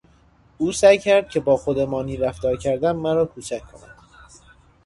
او 0.57 0.71
سعی 0.71 0.97
کرد 0.97 1.29
که 1.29 1.39
با 1.39 1.57
خودمانی 1.57 2.17
رفتار 2.17 2.57
کردن 2.57 2.91
مراکوچک 2.91 3.61
کند. 3.71 3.95